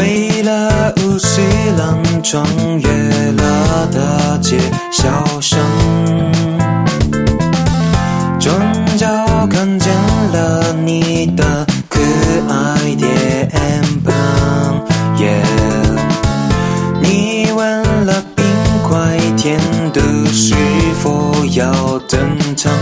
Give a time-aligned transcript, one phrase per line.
[0.00, 1.42] 为了五十
[1.76, 2.42] 岚，穿
[2.80, 2.88] 越
[3.32, 4.58] 了大街
[4.90, 5.10] 小
[5.42, 5.60] 巷，
[8.40, 8.58] 转
[8.96, 9.06] 角
[9.50, 9.92] 看见
[10.32, 12.00] 了你的可
[12.48, 13.50] 爱脸
[14.02, 14.82] 庞。
[15.18, 15.98] Yeah，
[17.02, 18.46] 你问了冰
[18.82, 19.60] 块甜
[19.92, 20.00] 度
[20.32, 20.54] 是
[21.02, 22.72] 否要登场？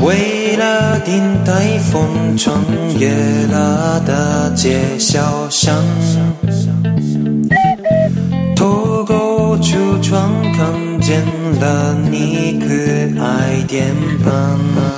[0.00, 2.56] 为了顶台风，穿
[2.98, 3.08] 越
[3.50, 5.74] 了大街小巷，
[8.54, 11.24] 透过橱窗看见
[11.60, 13.92] 了你可爱脸
[14.24, 14.97] 庞。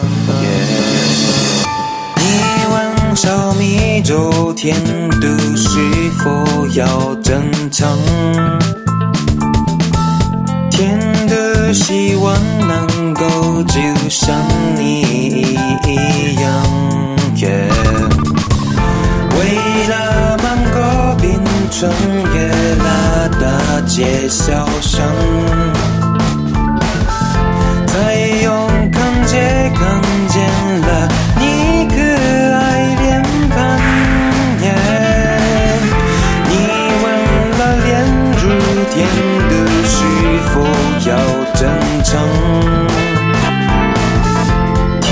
[3.59, 4.77] 米粥甜
[5.21, 5.79] 度是
[6.19, 7.99] 否要正常？
[10.71, 12.35] 甜的希望
[12.67, 14.35] 能够就像
[14.77, 15.03] 你
[15.87, 16.51] 一样。
[19.37, 19.39] 为
[19.89, 21.41] 了芒果冰，
[21.71, 21.91] 穿
[22.35, 25.03] 越了大街小巷，
[40.47, 40.53] 否
[41.09, 41.11] 要
[41.55, 41.61] 正
[42.05, 42.11] 常？
[45.01, 45.09] 甜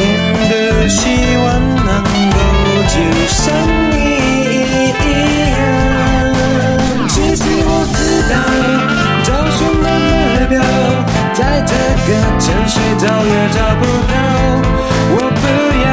[0.49, 0.53] 的
[0.89, 1.01] 希
[1.37, 2.37] 望能够
[2.89, 2.95] 就
[3.29, 3.37] 像
[3.91, 3.95] 你
[4.75, 5.47] 一样。
[7.09, 7.99] 其实我知
[8.31, 8.33] 道，
[9.25, 10.09] 找寻的目
[10.49, 10.57] 标，
[11.35, 11.73] 在这
[12.07, 14.13] 个城市找也找不到。
[15.11, 15.43] 我不
[15.85, 15.87] 要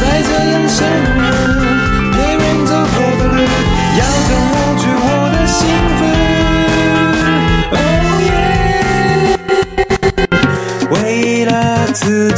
[0.00, 0.78] 再这样想
[1.17, 1.17] 了，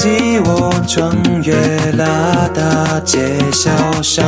[0.00, 1.11] 刺激我，穿
[1.43, 1.53] 越
[1.93, 3.19] 了大街
[3.53, 4.25] 小巷，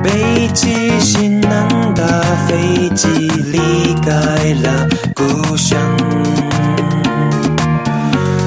[0.00, 3.08] 背起行囊的飞机
[3.50, 4.10] 离开
[4.62, 5.76] 了故乡。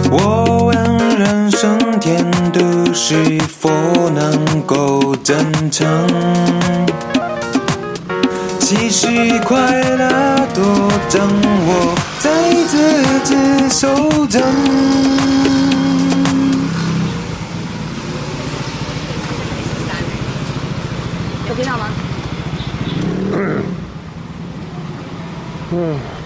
[0.09, 0.73] 我问
[1.19, 2.61] 人生甜度
[2.93, 3.69] 是否
[4.15, 5.35] 能够正
[5.69, 5.85] 常？
[8.61, 9.07] 其实
[9.45, 10.07] 快乐
[10.53, 10.61] 都
[11.09, 11.27] 掌
[11.67, 11.86] 握在
[12.67, 12.77] 自
[13.23, 13.35] 己
[13.69, 13.87] 手
[14.27, 14.41] 中。
[21.47, 21.89] 有听到吗？
[25.71, 26.16] 嗯。